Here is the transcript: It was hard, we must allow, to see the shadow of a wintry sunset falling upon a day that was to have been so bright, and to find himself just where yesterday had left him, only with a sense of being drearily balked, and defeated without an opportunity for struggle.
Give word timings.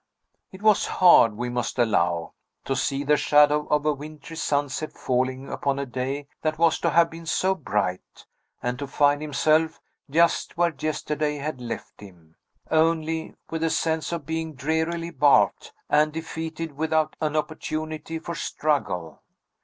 It 0.51 0.63
was 0.63 0.87
hard, 0.87 1.37
we 1.37 1.49
must 1.49 1.77
allow, 1.77 2.33
to 2.65 2.75
see 2.75 3.03
the 3.03 3.17
shadow 3.17 3.67
of 3.67 3.85
a 3.85 3.93
wintry 3.93 4.35
sunset 4.35 4.93
falling 4.93 5.47
upon 5.47 5.77
a 5.77 5.85
day 5.85 6.27
that 6.41 6.57
was 6.57 6.79
to 6.79 6.89
have 6.89 7.11
been 7.11 7.27
so 7.27 7.53
bright, 7.53 8.25
and 8.63 8.79
to 8.79 8.87
find 8.87 9.21
himself 9.21 9.79
just 10.09 10.57
where 10.57 10.73
yesterday 10.79 11.35
had 11.37 11.61
left 11.61 11.99
him, 12.01 12.35
only 12.71 13.35
with 13.51 13.63
a 13.63 13.69
sense 13.69 14.11
of 14.11 14.25
being 14.25 14.55
drearily 14.55 15.11
balked, 15.11 15.71
and 15.87 16.11
defeated 16.11 16.71
without 16.75 17.15
an 17.21 17.35
opportunity 17.35 18.17
for 18.17 18.33
struggle. 18.33 19.21